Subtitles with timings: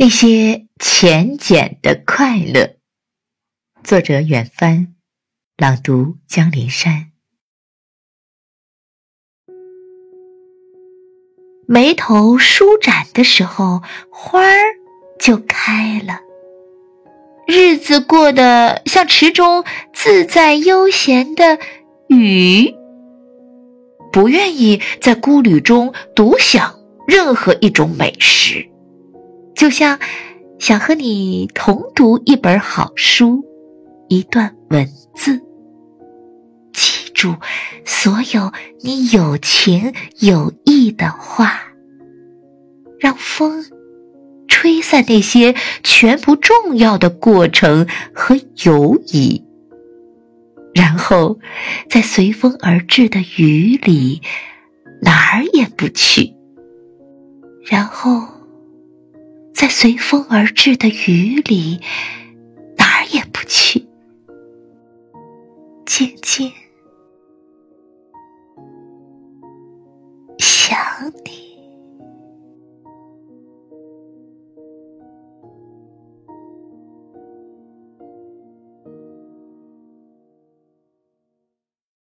[0.00, 2.76] 那些浅浅的快乐，
[3.82, 4.94] 作者远帆，
[5.56, 7.10] 朗读江林山。
[11.66, 14.62] 眉头舒展的时候，花儿
[15.18, 16.20] 就开了。
[17.48, 21.58] 日子过得像池中自在悠闲的
[22.06, 22.72] 鱼，
[24.12, 26.78] 不愿意在孤旅中独享
[27.08, 28.64] 任何一种美食。
[29.58, 29.98] 就像
[30.60, 33.44] 想和你同读一本好书，
[34.08, 35.42] 一段文字，
[36.72, 37.34] 记住
[37.84, 38.52] 所有
[38.82, 41.60] 你有情有义的话，
[43.00, 43.64] 让风
[44.46, 49.44] 吹散那些全不重要的过程和犹疑，
[50.72, 51.36] 然后
[51.90, 54.22] 在随风而至的雨里
[55.02, 56.32] 哪儿也不去，
[57.68, 58.37] 然后。
[59.60, 61.80] 在随风而至的雨里，
[62.76, 63.84] 哪儿也不去，
[65.84, 66.52] 静静
[70.38, 70.78] 想
[71.24, 71.57] 你。